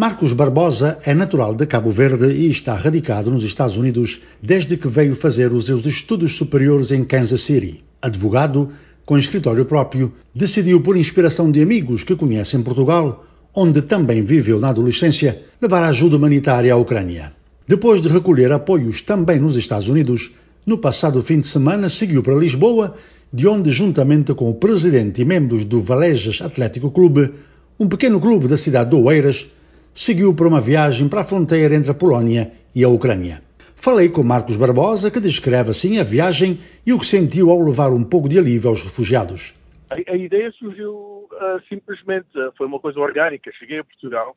Marcos 0.00 0.32
Barbosa 0.32 0.98
é 1.04 1.12
natural 1.12 1.54
de 1.54 1.66
Cabo 1.66 1.90
Verde 1.90 2.24
e 2.24 2.50
está 2.50 2.74
radicado 2.74 3.30
nos 3.30 3.44
Estados 3.44 3.76
Unidos 3.76 4.22
desde 4.42 4.78
que 4.78 4.88
veio 4.88 5.14
fazer 5.14 5.52
os 5.52 5.66
seus 5.66 5.84
estudos 5.84 6.38
superiores 6.38 6.90
em 6.90 7.04
Kansas 7.04 7.42
City. 7.42 7.84
Advogado, 8.00 8.70
com 9.04 9.18
escritório 9.18 9.66
próprio, 9.66 10.10
decidiu, 10.34 10.80
por 10.80 10.96
inspiração 10.96 11.52
de 11.52 11.60
amigos 11.60 12.02
que 12.02 12.16
conhece 12.16 12.56
em 12.56 12.62
Portugal, 12.62 13.26
onde 13.54 13.82
também 13.82 14.24
viveu 14.24 14.58
na 14.58 14.70
adolescência, 14.70 15.42
levar 15.60 15.84
ajuda 15.84 16.16
humanitária 16.16 16.72
à 16.72 16.78
Ucrânia. 16.78 17.34
Depois 17.68 18.00
de 18.00 18.08
recolher 18.08 18.50
apoios 18.52 19.02
também 19.02 19.38
nos 19.38 19.54
Estados 19.54 19.86
Unidos, 19.86 20.32
no 20.64 20.78
passado 20.78 21.22
fim 21.22 21.40
de 21.40 21.46
semana 21.46 21.90
seguiu 21.90 22.22
para 22.22 22.34
Lisboa, 22.36 22.94
de 23.30 23.46
onde, 23.46 23.70
juntamente 23.70 24.32
com 24.32 24.48
o 24.48 24.54
presidente 24.54 25.20
e 25.20 25.26
membros 25.26 25.66
do 25.66 25.78
Valejas 25.82 26.40
Atlético 26.40 26.90
Clube, 26.90 27.34
um 27.78 27.86
pequeno 27.86 28.18
clube 28.18 28.48
da 28.48 28.56
cidade 28.56 28.88
de 28.88 28.96
Oeiras, 28.96 29.46
seguiu 29.94 30.34
para 30.34 30.48
uma 30.48 30.60
viagem 30.60 31.08
para 31.08 31.20
a 31.20 31.24
fronteira 31.24 31.74
entre 31.74 31.90
a 31.90 31.94
Polónia 31.94 32.52
e 32.74 32.84
a 32.84 32.88
Ucrânia. 32.88 33.42
Falei 33.76 34.10
com 34.10 34.22
Marcos 34.22 34.58
Barbosa, 34.58 35.10
que 35.10 35.20
descreve 35.20 35.70
assim 35.70 35.98
a 35.98 36.02
viagem 36.02 36.60
e 36.86 36.92
o 36.92 36.98
que 36.98 37.06
sentiu 37.06 37.50
ao 37.50 37.60
levar 37.60 37.90
um 37.90 38.04
pouco 38.04 38.28
de 38.28 38.38
alívio 38.38 38.68
aos 38.68 38.82
refugiados. 38.82 39.54
A, 39.90 40.12
a 40.12 40.16
ideia 40.16 40.52
surgiu 40.52 40.94
uh, 40.94 41.60
simplesmente, 41.66 42.28
uh, 42.38 42.52
foi 42.58 42.66
uma 42.66 42.78
coisa 42.78 43.00
orgânica. 43.00 43.50
Cheguei 43.58 43.78
a 43.78 43.84
Portugal, 43.84 44.36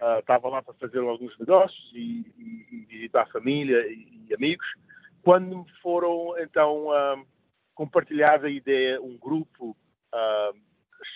uh, 0.00 0.18
estava 0.18 0.48
lá 0.48 0.62
para 0.62 0.74
fazer 0.74 0.98
alguns 0.98 1.36
negócios 1.38 1.90
e, 1.94 2.26
e, 2.38 2.66
e 2.70 2.86
visitar 2.90 3.22
a 3.22 3.26
família 3.32 3.78
e, 3.88 4.26
e, 4.28 4.34
amigos. 4.34 4.66
Quando 5.22 5.56
me 5.56 5.64
foram 5.82 6.34
então 6.40 6.88
compartilhada 7.74 8.48
a 8.48 8.50
ideia, 8.50 9.00
um 9.00 9.16
grupo 9.16 9.76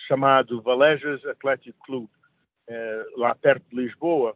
chamado 0.07 0.61
Valejas 0.61 1.23
Athletic 1.25 1.75
Club, 1.85 2.07
lá 3.15 3.33
perto 3.35 3.63
de 3.69 3.75
Lisboa, 3.75 4.35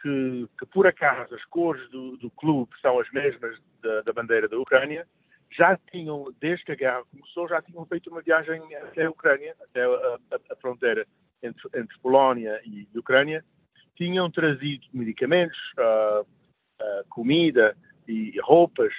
que, 0.00 0.48
que, 0.58 0.66
por 0.66 0.86
acaso 0.86 1.34
as 1.34 1.44
cores 1.46 1.88
do, 1.90 2.16
do 2.16 2.30
clube 2.30 2.70
são 2.80 2.98
as 2.98 3.10
mesmas 3.10 3.58
da, 3.82 4.02
da, 4.02 4.12
bandeira 4.12 4.48
da 4.48 4.58
Ucrânia, 4.58 5.06
já 5.52 5.76
tinham, 5.90 6.32
desde 6.40 6.64
que 6.64 6.72
a 6.72 6.76
guerra 6.76 7.04
começou, 7.10 7.48
já 7.48 7.60
tinham 7.62 7.84
feito 7.86 8.10
uma 8.10 8.22
viagem 8.22 8.62
até 8.76 9.04
a 9.04 9.10
Ucrânia, 9.10 9.54
até 9.62 9.84
a, 9.84 9.88
a, 9.88 10.52
a 10.52 10.56
fronteira 10.56 11.06
entre, 11.42 11.68
entre, 11.74 11.98
Polónia 12.00 12.60
e 12.64 12.86
Ucrânia, 12.96 13.44
tinham 13.96 14.30
trazido 14.30 14.86
medicamentos, 14.92 15.58
uh, 15.78 16.22
uh, 16.22 17.04
comida 17.08 17.76
e 18.06 18.38
roupas, 18.40 18.92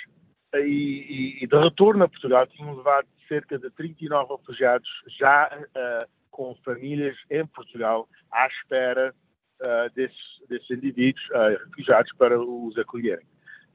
e, 0.55 1.37
e, 1.41 1.47
de 1.47 1.57
retorno 1.57 2.03
a 2.03 2.09
Portugal 2.09 2.45
tinham 2.47 2.75
levado 2.75 3.07
cerca 3.27 3.57
de 3.57 3.69
39 3.71 4.35
refugiados 4.35 4.89
já 5.17 5.47
uh, 5.47 6.09
com 6.31 6.55
famílias 6.63 7.15
em 7.29 7.45
Portugal 7.45 8.09
à 8.31 8.47
espera 8.47 9.13
uh, 9.61 9.93
desses, 9.93 10.17
desses, 10.47 10.69
indivíduos 10.71 11.23
uh, 11.29 11.65
refugiados 11.65 12.11
para 12.17 12.41
os 12.41 12.77
acolherem. 12.77 13.25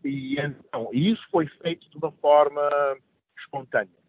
E 0.05 0.41
então, 0.41 0.91
isso 0.93 1.23
foi 1.31 1.47
feito 1.47 1.89
de 1.91 1.97
uma 1.97 2.13
forma 2.13 2.63
espontânea. 3.39 4.07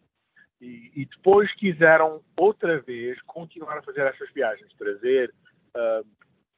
E, 0.60 0.90
e 0.96 1.06
depois 1.06 1.52
quiseram 1.54 2.22
outra 2.36 2.80
vez 2.80 3.20
continuar 3.22 3.78
a 3.78 3.82
fazer 3.82 4.00
essas 4.00 4.32
viagens, 4.32 4.72
trazer 4.74 5.32
uh, 5.76 6.06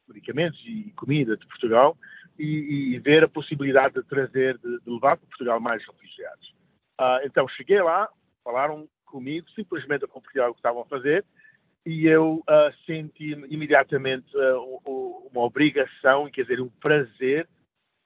medicamentos 0.09 0.61
e 0.65 0.91
comida 0.97 1.37
de 1.37 1.47
Portugal 1.47 1.97
e, 2.39 2.95
e, 2.95 2.99
ver 2.99 3.25
a 3.25 3.29
possibilidade 3.29 3.95
de 3.95 4.03
trazer, 4.05 4.57
de, 4.59 4.81
de 4.81 4.91
levar 4.91 5.17
para 5.17 5.27
Portugal 5.27 5.61
mais 5.61 5.85
refugiados. 5.87 6.49
Uh, 6.99 7.21
então 7.25 7.47
cheguei 7.49 7.83
lá, 7.83 8.09
falaram 8.43 8.89
comigo, 9.05 9.49
simplesmente 9.51 10.05
a 10.05 10.09
compartilhar 10.09 10.49
o 10.49 10.55
que 10.55 10.61
estavam 10.61 10.83
a 10.83 10.87
fazer 10.87 11.25
e 11.85 12.07
eu 12.07 12.43
uh, 12.49 12.73
senti 12.85 13.31
imediatamente 13.49 14.27
uh, 14.37 15.29
uma 15.33 15.43
obrigação, 15.43 16.31
quer 16.31 16.43
dizer, 16.43 16.61
um 16.61 16.69
prazer 16.69 17.49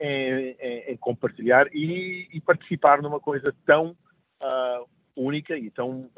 em, 0.01 0.57
em, 0.61 0.93
em 0.93 0.97
compartilhar 0.97 1.67
e, 1.73 2.29
e, 2.33 2.41
participar 2.41 3.03
numa 3.03 3.19
coisa 3.19 3.55
tão 3.67 3.97
uh, 4.43 4.89
única 5.17 5.57
e 5.57 5.71
tão 5.71 6.11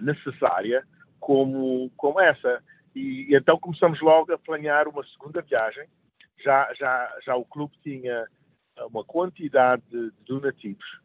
necessária 0.00 0.86
como, 1.18 1.90
como 1.96 2.20
essa. 2.20 2.62
E, 2.94 3.32
e, 3.32 3.34
então 3.34 3.58
começamos 3.58 4.00
logo 4.00 4.32
a 4.32 4.38
planear 4.38 4.88
uma 4.88 5.04
segunda 5.04 5.40
viagem. 5.42 5.86
Já, 6.38 6.72
já, 6.74 7.18
já 7.24 7.36
o 7.36 7.44
clube 7.44 7.74
tinha 7.82 8.26
uma 8.90 9.04
quantidade 9.04 9.82
de 9.90 10.10
donativos 10.24 11.00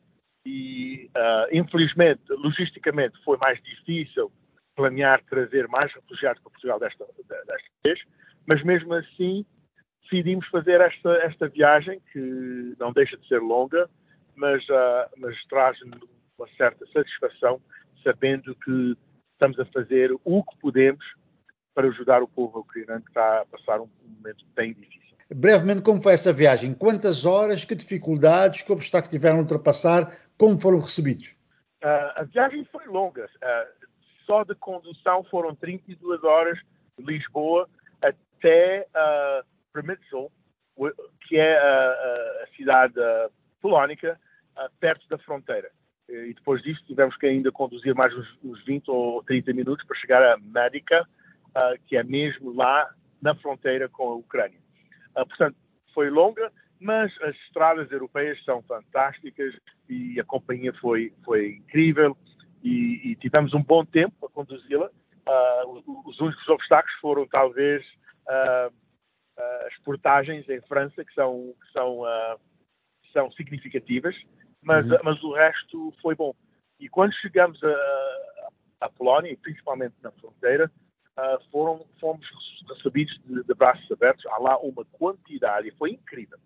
e, 0.46 1.10
infelizmente, 1.52 2.22
logisticamente 2.30 3.22
foi 3.24 3.38
mais 3.38 3.62
difícil 3.62 4.32
planear 4.76 5.24
trazer 5.30 5.68
mais 5.68 5.94
refugiados 5.94 6.42
para 6.42 6.52
Portugal 6.52 6.80
desta, 6.80 7.06
desta 7.28 7.70
vez, 7.84 8.00
mas 8.46 8.64
mesmo 8.64 8.94
assim 8.94 9.46
decidimos 10.04 10.48
fazer 10.48 10.82
esta, 10.82 11.10
esta 11.24 11.48
viagem, 11.48 12.02
que 12.12 12.76
não 12.80 12.94
deixa 12.94 13.18
de 13.18 13.28
ser 13.28 13.40
longa, 13.40 13.90
mas, 14.36 14.64
uh, 14.70 15.10
mas 15.18 15.36
traz-nos 15.46 16.00
uma 16.38 16.48
certa 16.58 16.86
satisfação, 16.88 17.62
sabendo 18.04 18.56
que 18.56 18.96
estamos 19.34 19.60
a 19.60 19.66
fazer 19.66 20.12
o 20.24 20.44
que 20.44 20.58
podemos 20.60 21.04
para 21.74 21.88
ajudar 21.88 22.22
o 22.22 22.28
povo 22.28 22.60
ucraniano 22.60 23.02
que 23.02 23.10
está 23.10 23.42
a 23.42 23.46
passar 23.46 23.82
um, 23.82 23.90
momento 24.04 24.46
bem 24.56 24.74
difícil. 24.74 25.16
Brevemente, 25.34 25.82
como 25.82 26.02
foi 26.02 26.14
essa 26.14 26.32
viagem? 26.32 26.74
Quantas 26.74 27.26
horas, 27.26 27.66
que 27.66 27.76
tificuldades, 27.76 28.62
que 28.62 28.72
obstáculos 28.72 29.10
tiveram 29.10 29.38
a 29.38 29.42
ultrapassar, 29.42 30.16
como 30.38 30.58
foram 30.58 30.80
recebidos? 30.80 31.36
Uh, 31.84 32.12
a 32.16 32.24
viagem 32.24 32.64
foi 32.72 32.86
longa. 32.86 33.26
Uh, 33.26 33.85
só 34.26 34.44
de 34.44 34.56
condução 34.56 35.24
foram 35.26 35.56
32 35.56 36.24
horas 36.24 36.60
de 36.98 37.06
Lisboa 37.06 37.70
até 38.02 38.88
uh, 38.90 39.46
Primitzl, 39.72 40.28
que 41.28 41.38
é 41.38 41.58
a, 41.58 42.44
a 42.44 42.48
cidade 42.56 42.96
polónica, 43.62 44.20
uh, 44.58 44.70
perto 44.80 45.08
da 45.08 45.18
fronteira. 45.18 45.70
E 46.08 46.34
depois 46.34 46.62
disso 46.62 46.84
tivemos 46.86 47.16
que 47.18 47.26
ainda 47.26 47.52
conduzir 47.52 47.96
mais 47.96 48.16
uns, 48.16 48.28
uns 48.44 48.64
20 48.64 48.90
ou 48.90 49.24
30 49.24 49.54
minutos 49.54 49.86
para 49.86 49.98
chegar 49.98 50.22
a 50.22 50.38
Medica, 50.38 51.08
uh, 51.50 51.82
que 51.88 51.98
é 51.98 52.04
mesmo 52.04 52.54
lá 52.54 52.90
na 53.22 53.34
fronteira 53.36 53.90
com 53.90 54.10
a 54.10 54.16
Ucrânia. 54.16 54.60
Portanto, 55.14 55.56
foi 55.94 56.10
longa, 56.10 56.52
mas 56.80 57.12
as 57.22 57.36
estradas 57.48 57.90
europeias 57.90 58.44
são 58.44 58.62
fantásticas 58.64 59.56
e 59.90 60.20
a 60.20 60.24
companhia 60.26 60.74
foi, 60.74 61.14
foi 61.24 61.56
incrível 61.56 62.18
e, 62.66 63.12
e 63.12 63.16
tivemos 63.18 63.54
um 63.54 63.62
bom 63.62 63.86
tempo 63.86 64.26
a 64.26 64.30
conduzi-la. 64.30 64.90
Uh, 65.28 66.10
os 66.10 66.20
únicos 66.20 66.48
obstáculos 66.50 67.00
foram 67.00 67.28
talvez 67.28 67.86
uh, 68.28 68.74
uh, 68.74 69.68
as 69.68 69.78
portagens 69.84 70.50
em 70.50 70.60
França, 70.62 71.06
que 71.06 71.14
são, 71.14 71.54
que 71.62 71.72
são, 71.72 72.02
são 73.14 73.32
significativas, 73.34 74.16
mas, 74.64 74.90
uhum. 74.90 74.98
mas 75.04 75.24
o 75.24 75.34
resto 75.34 75.94
foi 76.02 76.16
bom. 76.16 76.34
E 76.80 76.90
quando 76.90 77.14
chegamos 77.14 77.60
a 78.82 78.90
Polónia, 78.90 79.38
principalmente 79.42 79.96
na 80.02 80.12
fronteira, 80.12 80.70
foram, 81.52 81.86
fomos 82.00 82.28
recebidos 82.68 83.18
de, 83.26 83.44
de, 83.44 83.54
braços 83.54 83.90
abertos. 83.92 84.26
Há 84.26 84.38
lá 84.40 84.58
uma 84.58 84.84
quantidade, 84.86 85.70
e 85.70 85.78
foi 85.78 85.92
incrível 85.92 86.38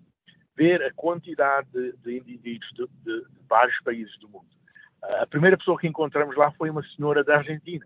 ver 0.55 0.83
a 0.83 0.93
quantidade 0.93 1.67
de, 1.71 1.93
de 1.97 2.17
indivíduos 2.17 2.69
de, 2.73 2.87
de, 3.03 3.25
vários 3.47 3.81
países 3.81 4.15
do 4.19 4.29
mundo. 4.29 4.58
A 5.01 5.25
primeira 5.25 5.57
pessoa 5.57 5.77
que 5.77 5.87
encontramos 5.87 6.35
lá 6.35 6.51
foi 6.51 6.69
uma 6.69 6.83
senhora 6.83 7.23
da 7.23 7.37
Argentina, 7.37 7.85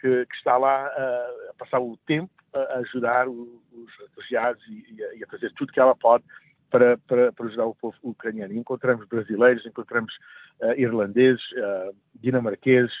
que, 0.00 0.26
que 0.26 0.36
está 0.36 0.56
lá 0.56 0.86
uh, 0.86 1.50
a 1.50 1.54
passar 1.58 1.80
o 1.80 1.96
tempo 2.06 2.30
a 2.54 2.78
ajudar 2.80 3.28
o, 3.28 3.62
os 3.72 4.08
refugiados 4.08 4.62
e, 4.68 4.94
e, 4.94 5.22
a, 5.22 5.26
a, 5.26 5.30
fazer 5.30 5.50
tudo 5.54 5.72
que 5.72 5.80
ela 5.80 5.94
pode 5.94 6.22
para, 6.70 6.98
para, 7.06 7.32
para, 7.32 7.46
ajudar 7.46 7.66
o 7.66 7.74
povo 7.74 7.96
ucraniano. 8.02 8.52
E 8.52 8.58
encontramos 8.58 9.06
brasileiros, 9.06 9.64
encontramos 9.64 10.12
uh, 10.60 10.72
irlandeses, 10.78 11.42
uh, 11.52 11.94
dinamarqueses, 12.14 12.92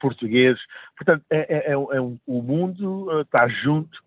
portugueses. 0.00 0.60
Portanto, 0.96 1.24
é, 1.30 1.38
é, 1.38 1.70
é, 1.70 1.72
é 1.72 2.00
um, 2.00 2.18
o 2.26 2.42
mundo 2.42 3.20
está 3.20 3.46
junto 3.48 3.98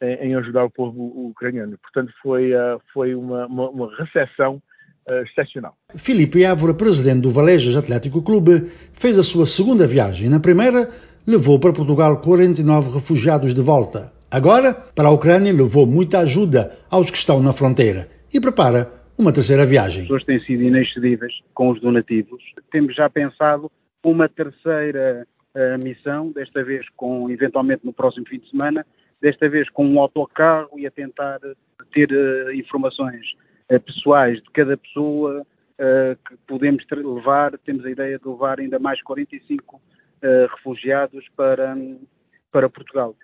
em, 0.00 0.30
em, 0.30 0.34
ajudar 0.36 0.64
o 0.64 0.70
povo 0.70 1.28
ucraniano. 1.28 1.76
Portanto, 1.78 2.12
foi, 2.22 2.52
foi 2.92 3.14
uma, 3.14 3.46
uma, 3.46 3.70
uma 3.70 3.96
recepção 3.96 4.56
uh, 4.56 4.62
excepcional. 5.22 5.74
Filipe 5.96 6.44
Évora, 6.44 6.74
presidente 6.74 7.22
do 7.22 7.30
Valejas 7.30 7.76
Atlético 7.76 8.22
Clube, 8.22 8.70
fez 8.92 9.18
a 9.18 9.22
sua 9.22 9.46
segunda 9.46 9.86
viagem. 9.86 10.28
Na 10.28 10.40
primeira, 10.40 10.88
levou 11.26 11.58
para 11.58 11.72
Portugal 11.72 12.20
49 12.20 12.94
refugiados 12.94 13.54
de 13.54 13.62
volta. 13.62 14.12
Agora, 14.30 14.72
para 14.72 15.08
a 15.08 15.12
Ucrânia, 15.12 15.52
levou 15.52 15.86
muita 15.86 16.20
ajuda 16.20 16.76
aos 16.90 17.10
que 17.10 17.16
estão 17.16 17.42
na 17.42 17.52
fronteira 17.52 18.08
e 18.32 18.40
prepara 18.40 18.88
uma 19.18 19.32
terceira 19.32 19.66
viagem. 19.66 20.02
As 20.02 20.06
pessoas 20.06 20.24
têm 20.24 20.40
sido 20.40 20.62
inexcedíveis 20.62 21.32
com 21.52 21.70
os 21.70 21.80
donativos. 21.80 22.42
Temos 22.70 22.94
já 22.94 23.10
pensado 23.10 23.70
uma 24.04 24.28
terceira 24.28 25.26
uh, 25.54 25.84
missão, 25.84 26.32
desta 26.32 26.62
vez 26.62 26.86
com, 26.96 27.28
eventualmente 27.30 27.84
no 27.84 27.92
próximo 27.92 28.26
fim 28.26 28.38
de 28.38 28.48
semana, 28.48 28.86
desta 29.20 29.48
vez 29.48 29.68
com 29.70 29.86
um 29.86 30.00
autocarro 30.00 30.78
e 30.78 30.86
a 30.86 30.90
tentar 30.90 31.38
ter 31.92 32.10
uh, 32.10 32.52
informações 32.52 33.26
eh, 33.26 33.49
pessoais 33.78 34.42
de 34.42 34.50
cada 34.50 34.76
pessoa 34.76 35.46
eh, 35.78 36.16
que 36.28 36.36
podemos 36.46 36.84
levar, 36.90 37.56
temos 37.58 37.84
a 37.86 37.90
ideia 37.90 38.18
de 38.18 38.28
levar 38.28 38.60
ainda 38.60 38.78
mais 38.78 39.00
45 39.02 39.80
eh, 40.22 40.46
refugiados 40.50 41.24
para, 41.36 41.76
para 42.52 42.68
Portugal. 42.68 43.14